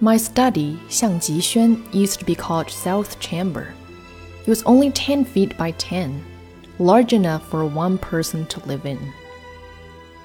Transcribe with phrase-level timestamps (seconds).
[0.00, 3.74] My study, Xiangji Xuan, used to be called South Chamber.
[4.42, 6.24] It was only 10 feet by 10,
[6.78, 9.12] large enough for one person to live in.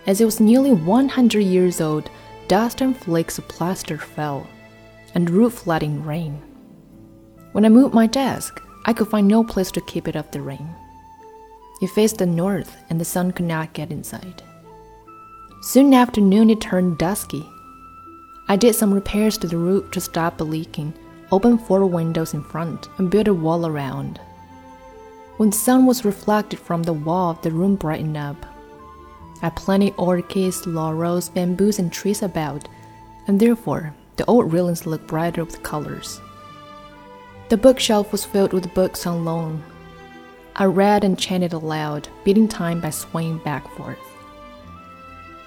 [0.05, 2.11] As it was nearly 100 years old,
[2.47, 4.45] dust and flakes of plaster fell,
[5.15, 6.39] and roof flooding rain.
[7.53, 10.41] When I moved my desk, I could find no place to keep it off the
[10.41, 10.69] rain.
[11.81, 14.43] It faced the north, and the sun could not get inside.
[15.63, 17.43] Soon after noon, it turned dusky.
[18.47, 20.93] I did some repairs to the roof to stop the leaking,
[21.31, 24.19] opened four windows in front, and built a wall around.
[25.37, 28.45] When the sun was reflected from the wall, the room brightened up.
[29.41, 32.67] I planted orchids, laurels, bamboos, and trees about,
[33.27, 36.21] and therefore the old railings looked brighter with colors.
[37.49, 39.63] The bookshelf was filled with books on loan.
[40.55, 44.12] I read and chanted aloud, beating time by swaying back forth.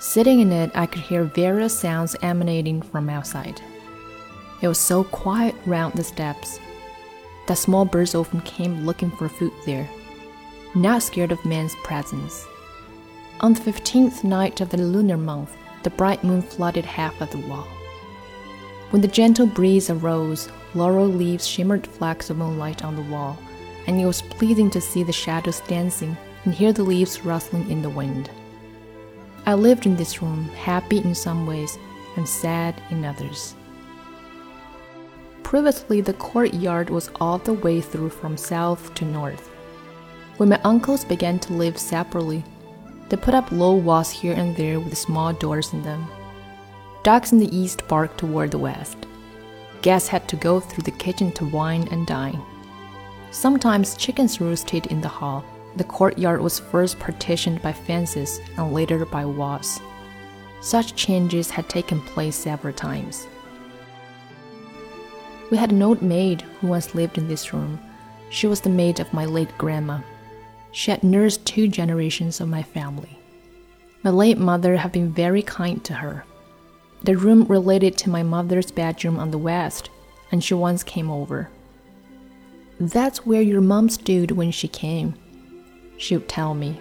[0.06, 3.60] Sitting in it, I could hear various sounds emanating from outside.
[4.62, 6.60] It was so quiet round the steps
[7.48, 9.86] that small birds often came looking for food there,
[10.76, 12.46] not scared of man's presence.
[13.40, 17.46] On the fifteenth night of the lunar month, the bright moon flooded half of the
[17.48, 17.66] wall.
[18.90, 23.36] When the gentle breeze arose, laurel leaves shimmered flecks of moonlight on the wall,
[23.88, 27.82] and it was pleasing to see the shadows dancing and hear the leaves rustling in
[27.82, 28.30] the wind.
[29.46, 31.78] I lived in this room, happy in some ways
[32.16, 33.54] and sad in others.
[35.44, 39.48] Previously, the courtyard was all the way through from south to north.
[40.38, 42.42] When my uncles began to live separately,
[43.08, 46.08] they put up low walls here and there with small doors in them.
[47.04, 48.98] Dogs in the east barked toward the west.
[49.80, 52.42] Guests had to go through the kitchen to wine and dine.
[53.30, 55.44] Sometimes chickens roosted in the hall.
[55.76, 59.80] The courtyard was first partitioned by fences and later by walls.
[60.62, 63.26] Such changes had taken place several times.
[65.50, 67.78] We had an old maid who once lived in this room.
[68.30, 70.00] She was the maid of my late grandma.
[70.72, 73.18] She had nursed two generations of my family.
[74.02, 76.24] My late mother had been very kind to her.
[77.04, 79.90] The room related to my mother's bedroom on the west,
[80.32, 81.50] and she once came over.
[82.80, 85.14] That's where your mom stood when she came,
[85.96, 86.78] she would tell me.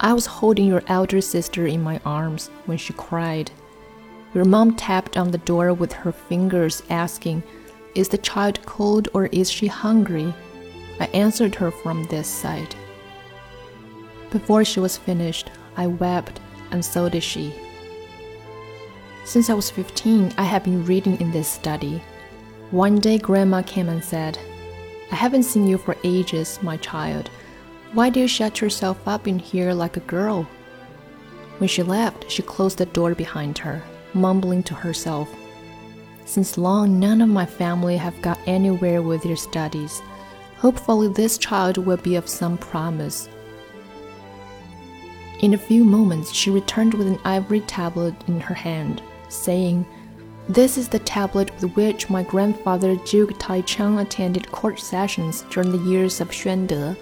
[0.00, 3.50] I was holding your elder sister in my arms when she cried.
[4.32, 7.42] Your mom tapped on the door with her fingers, asking,
[7.94, 10.32] Is the child cold or is she hungry?
[11.00, 12.74] I answered her from this side.
[14.30, 16.40] Before she was finished, I wept,
[16.70, 17.52] and so did she.
[19.24, 22.00] Since I was 15, I had been reading in this study.
[22.70, 24.38] One day, Grandma came and said,
[25.10, 27.30] I haven't seen you for ages, my child.
[27.92, 30.46] Why do you shut yourself up in here like a girl?
[31.58, 33.82] When she left, she closed the door behind her
[34.14, 35.28] mumbling to herself.
[36.24, 40.02] Since long, none of my family have got anywhere with their studies.
[40.58, 43.28] Hopefully, this child will be of some promise.
[45.40, 49.86] In a few moments, she returned with an ivory tablet in her hand, saying,
[50.48, 55.70] This is the tablet with which my grandfather Duke Tai Taichang attended court sessions during
[55.70, 56.96] the years of Xuande.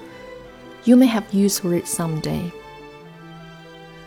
[0.87, 2.53] You may have use for it someday.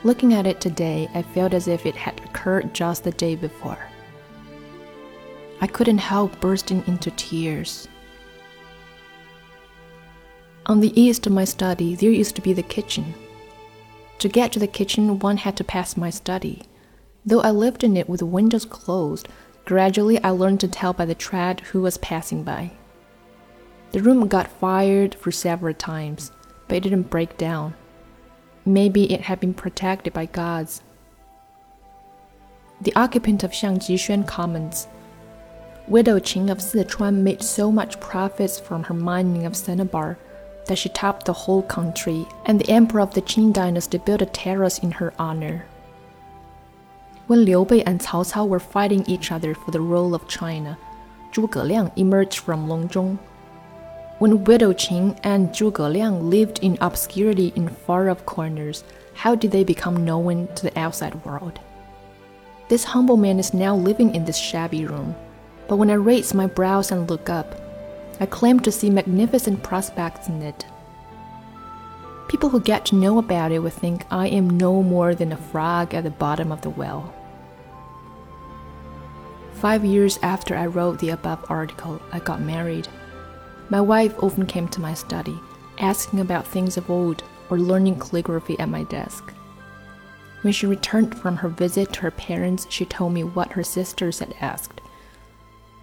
[0.06, 3.78] Looking at it today, I felt as if it had occurred just the day before.
[5.60, 7.90] I couldn't help bursting into tears.
[10.68, 13.14] On the east of my study, there used to be the kitchen.
[14.20, 16.64] To get to the kitchen, one had to pass my study.
[17.26, 19.28] Though I lived in it with the windows closed,
[19.66, 22.72] gradually I learned to tell by the tread who was passing by.
[23.92, 26.32] The room got fired for several times,
[26.70, 27.74] but it didn't break down.
[28.66, 30.82] Maybe it had been protected by gods.
[32.80, 34.88] The occupant of Xiangji Xuan comments
[35.90, 40.20] Widow Qing of Sichuan made so much profits from her mining of cinnabar
[40.68, 44.28] that she topped the whole country, and the emperor of the Qin dynasty built a
[44.28, 45.66] terrace in her honor.
[47.26, 50.78] When Liu Bei and Cao Cao were fighting each other for the rule of China,
[51.32, 53.18] Zhuge Liang emerged from Longzhong
[54.20, 58.84] when Widow Qing and Zhuge Liang lived in obscurity in far off corners,
[59.14, 61.58] how did they become known to the outside world?
[62.68, 65.16] This humble man is now living in this shabby room,
[65.70, 67.56] but when I raise my brows and look up,
[68.20, 70.66] I claim to see magnificent prospects in it.
[72.28, 75.38] People who get to know about it will think I am no more than a
[75.38, 77.14] frog at the bottom of the well.
[79.54, 82.90] Five years after I wrote the above article, I got married.
[83.70, 85.40] My wife often came to my study,
[85.78, 89.32] asking about things of old or learning calligraphy at my desk.
[90.42, 94.20] When she returned from her visit to her parents, she told me what her sisters
[94.20, 94.82] had asked.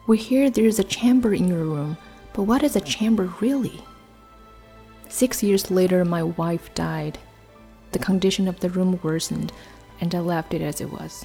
[0.06, 1.96] We hear there's a chamber in your room,
[2.32, 3.84] but what is a chamber really?
[5.08, 7.18] Six years later, my wife died.
[7.92, 9.52] The condition of the room worsened,
[10.00, 11.24] and I left it as it was.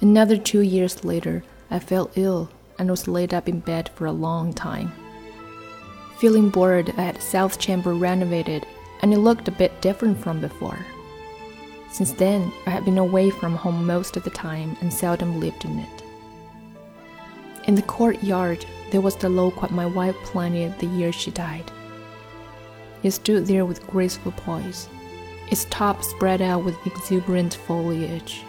[0.00, 4.12] Another two years later, I fell ill and was laid up in bed for a
[4.12, 4.92] long time.
[6.18, 8.66] Feeling bored, I had South Chamber renovated,
[9.02, 10.78] and it looked a bit different from before.
[11.92, 15.66] Since then, I had been away from home most of the time and seldom lived
[15.66, 16.02] in it.
[17.66, 21.70] In the courtyard, there was the loquat my wife planted the year she died.
[23.02, 24.88] It stood there with graceful poise,
[25.50, 28.42] its top spread out with exuberant foliage